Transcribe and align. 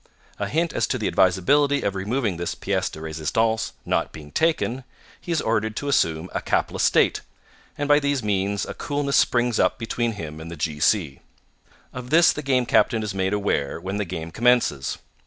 A 0.39 0.47
hint 0.47 0.73
as 0.73 0.87
to 0.87 0.97
the 0.97 1.07
advisability 1.07 1.83
of 1.83 1.93
removing 1.93 2.37
this 2.37 2.55
pièce 2.55 2.91
de 2.91 2.99
résistance 2.99 3.73
not 3.85 4.11
being 4.11 4.31
taken, 4.31 4.83
he 5.19 5.31
is 5.31 5.41
ordered 5.41 5.75
to 5.75 5.87
assume 5.89 6.27
a 6.33 6.41
capless 6.41 6.81
state, 6.81 7.21
and 7.77 7.87
by 7.87 7.99
these 7.99 8.23
means 8.23 8.65
a 8.65 8.73
coolness 8.73 9.15
springs 9.17 9.59
up 9.59 9.77
between 9.77 10.13
him 10.13 10.41
and 10.41 10.49
the 10.49 10.57
G. 10.57 10.79
C. 10.79 11.19
Of 11.93 12.09
this 12.09 12.33
the 12.33 12.41
Game 12.41 12.65
Captain 12.65 13.03
is 13.03 13.13
made 13.13 13.31
aware 13.33 13.79
when 13.79 13.97
the 13.97 14.03
game 14.05 14.31
commences. 14.31 14.97